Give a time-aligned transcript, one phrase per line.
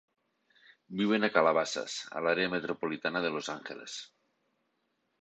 [1.01, 4.03] Viuen a Calabasas, a l'àrea metropolitana de Los Angeles.